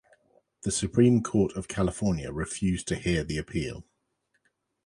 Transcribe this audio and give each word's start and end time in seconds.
The 0.63 0.71
Supreme 0.71 1.21
Court 1.21 1.55
of 1.55 1.67
California 1.67 2.31
refused 2.31 2.87
to 2.87 2.95
hear 2.95 3.23
the 3.23 3.37
appeal. 3.37 3.83